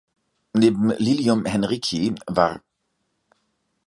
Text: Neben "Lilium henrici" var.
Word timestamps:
Neben 0.55 0.89
"Lilium 0.97 1.45
henrici" 1.45 2.15
var. 2.27 2.61